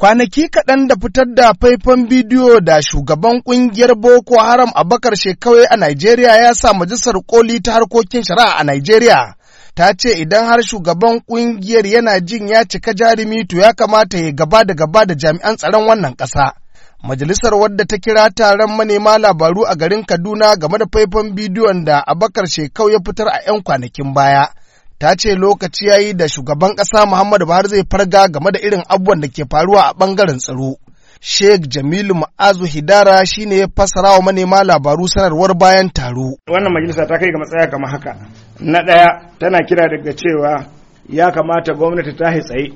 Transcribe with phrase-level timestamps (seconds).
[0.00, 5.64] Kwanaki kaɗan da fitar da faifan bidiyo da shugaban ƙungiyar Boko Haram a bakar shekawai
[5.70, 9.34] a Najeriya ya sa majalisar koli ta harkokin shari'a a Najeriya.
[9.74, 14.32] Ta ce idan har shugaban ƙungiyar yana jin ya cika jarumi to ya kamata ya
[14.32, 16.52] gaba da gaba da jami'an tsaron wannan ƙasa.
[17.04, 22.00] Majalisar wadda ta kira taron manema labaru a garin Kaduna game da faifan bidiyon da
[22.06, 24.48] Abakar Shekau ya fitar a 'yan kwanakin baya.
[25.00, 28.82] Ta ce lokaci ya yi da shugaban ƙasa Muhammadu Buhari zai farga game da irin
[28.88, 30.76] abubuwan da ke faruwa a ɓangaren tsaro.
[31.20, 36.36] Sheikh Jamilu Ma'azu Hidara shine ya fassara wa manema labaru sanarwar bayan taro.
[36.48, 38.12] Wannan majalisa ta kai ga matsaya kamar haka.
[38.60, 39.06] Na ɗaya
[39.38, 40.66] tana kira daga cewa
[41.08, 42.68] ya kamata gwamnati ta tsaye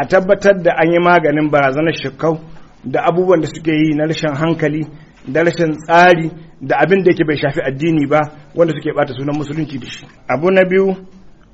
[0.00, 2.38] a tabbatar da an yi maganin barazanar shekau
[2.84, 4.86] da abubuwan da suke yi na rashin hankali
[5.26, 8.20] da rashin tsari da abin da yake bai shafi addini ba
[8.54, 10.06] wanda suke bata sunan musulunci da shi.
[10.28, 10.94] Abu na biyu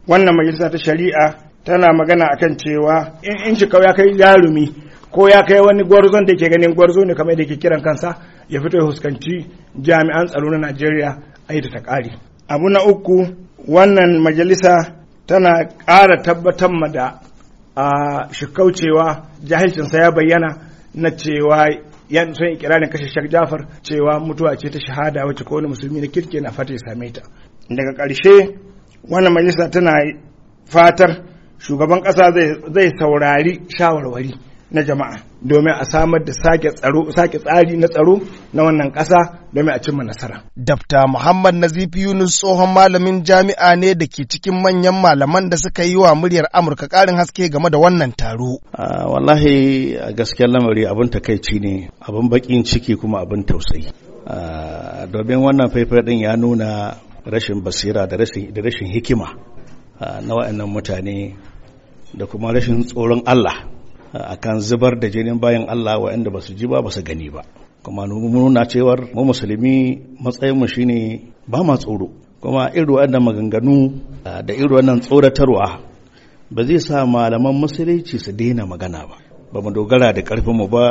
[0.09, 5.43] wannan majalisa ta shari'a tana magana akan cewa in shi ya kai jarumi ko ya
[5.45, 8.17] kai wani gwarzon da ke ganin gwarzo ne kamar da ke kiran kansa
[8.49, 9.47] ya fito ya huskanci
[9.77, 11.11] jami'an tsaro na Najeriya
[11.49, 12.13] a yi ta ƙari.
[12.49, 13.27] Abu na uku
[13.69, 14.97] wannan majalisa
[15.27, 17.21] tana ƙara tabbatar ma da
[17.77, 20.57] a shikaucewa jahilcinsa ya bayyana
[20.95, 21.69] na cewa
[22.09, 26.01] yan son ikirarin kashe Shak Jafar cewa mutuwa ce ta shahada wacce ko wani musulmi
[26.01, 27.23] na kirki na fata ya same ta.
[27.69, 28.57] Daga ƙarshe
[29.11, 29.93] wannan majalisa tana
[30.67, 31.25] fatar
[31.59, 32.33] shugaban ƙasa
[32.75, 34.35] zai saurari shawarwari
[34.71, 38.21] na jama'a domin a samar da sake tsaro sake tsari na tsaro
[38.53, 39.17] na wannan ƙasa
[39.53, 40.43] domin a cimma nasara.
[40.57, 45.83] Dafta Muhammad Nazifi Yunus tsohon malamin jami'a ne da ke cikin manyan malaman da suka
[45.85, 48.59] yi wa muryar Amurka ƙarin haske game da wannan taro.
[48.79, 53.89] Wallahi a gaskiyar lamari abin takaici ne abin baƙin ciki kuma abin tausayi.
[55.13, 59.29] Domin wannan faifai ɗin ya nuna rashin basira da rashin hikima
[60.27, 61.37] na wa'annan mutane
[62.19, 63.69] da kuma rashin tsoron Allah
[64.13, 67.43] akan zubar da jinin bayan Allah waɗanda ba su ji ba ba su gani ba.
[67.85, 70.99] Kuma nuna cewar mu musulmi matsayinmu shine
[71.47, 72.09] ba ma tsoro.
[72.41, 73.77] Kuma irin waɗannan maganganu
[74.25, 75.67] da irin wannan tsoratarwa
[76.51, 79.17] ba zai sa malaman musulunci su daina magana ba.
[79.53, 80.85] Ba mu dogara da ƙarfinmu ba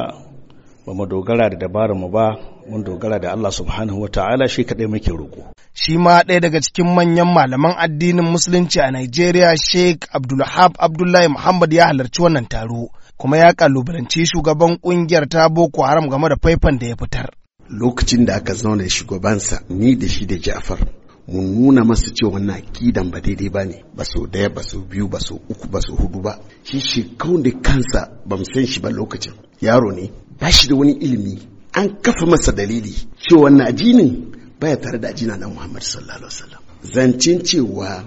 [0.86, 2.26] ba mu dogara da dabararmu ba
[2.70, 5.57] mun dogara da Allah subhanahu wa ta'ala shi kaɗai muke roƙo.
[5.88, 11.74] Shi ma ɗaya daga cikin manyan malaman addinin musulunci a Najeriya Sheikh Abdulhab Abdullahi Muhammad
[11.74, 16.78] ya halarci wannan taro kuma ya kalubalanci shugaban ƙungiyar ta Boko Haram game da faifan
[16.80, 17.30] da ya fitar.
[17.70, 20.80] Lokacin da aka zauna shugabansa ni da shi da Ja'far
[21.28, 24.80] mun nuna masa cewa wannan akidan ba daidai ba ne ba so ɗaya ba so
[24.84, 26.36] biyu ba so uku ba so huɗu ba.
[26.64, 29.34] Shi shekau da kansa ba mu san shi ba lokacin.
[29.62, 31.40] Yaro ne ba shi da wani ilimi.
[31.74, 32.92] An kafa masa dalili
[33.24, 36.62] cewa addinin baya tare da ajina na Muhammad sallallahu alaihi wasallam.
[36.94, 38.04] Zancen cewa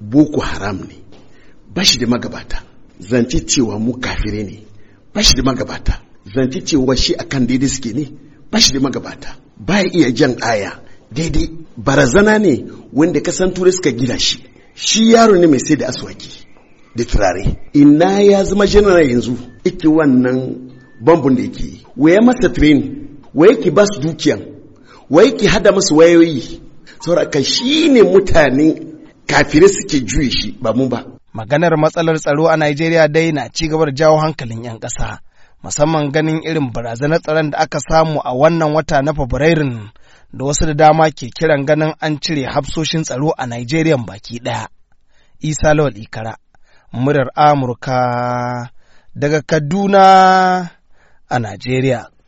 [0.00, 0.96] boko haram ne
[1.74, 2.62] ba shi da magabata.
[3.00, 4.62] Zance cewa mu kafire ne
[5.14, 6.00] ba shi da magabata.
[6.34, 8.04] Zance cewa shi akan daidai suke ne
[8.50, 9.36] ba shi da magabata.
[9.58, 10.80] Baya iya jan aya
[11.12, 11.50] daidai.
[11.76, 14.38] Barazana ne wanda kasan turai suka gina shi.
[14.74, 16.30] Shi yaro ne mai sai da aswaki
[16.96, 17.44] da turare.
[17.74, 20.70] Ina ya zama general yanzu ike wannan
[21.04, 24.53] bambun da yake waya masa training wa yake ba su dukiyan.
[25.10, 26.60] Wa yake hada masu wayoyi
[27.00, 28.82] sauraka shi ne mutane
[29.26, 31.04] kafirai suke juye shi ba mu ba
[31.34, 35.18] maganar matsalar tsaro a Najeriya dai na ci gaba da jawo hankalin 'yan ƙasa
[35.64, 39.90] musamman ganin irin barazanar tsaron da aka samu a wannan wata na Fabrairun
[40.32, 44.66] da wasu da dama ke kiran ganin an cire hafsoshin tsaro a Najeriya baki ɗaya.
[45.40, 46.36] Isa Lawal Ikara,
[46.92, 48.70] murar Amurka
[49.14, 50.70] daga Kaduna
[51.28, 52.13] a Najeriya.